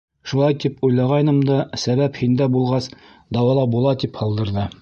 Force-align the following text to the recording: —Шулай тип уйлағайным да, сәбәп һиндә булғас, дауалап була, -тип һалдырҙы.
—Шулай 0.29 0.55
тип 0.63 0.79
уйлағайным 0.87 1.37
да, 1.51 1.59
сәбәп 1.83 2.19
һиндә 2.23 2.49
булғас, 2.57 2.91
дауалап 3.39 3.73
була, 3.79 3.97
-тип 3.99 4.23
һалдырҙы. 4.25 4.71